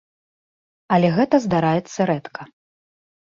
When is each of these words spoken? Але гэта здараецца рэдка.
Але 0.95 1.11
гэта 1.17 1.35
здараецца 1.45 1.99
рэдка. 2.13 2.41